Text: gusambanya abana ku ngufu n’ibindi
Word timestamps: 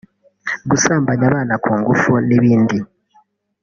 gusambanya 0.69 1.25
abana 1.29 1.53
ku 1.63 1.71
ngufu 1.79 2.11
n’ibindi 2.27 2.77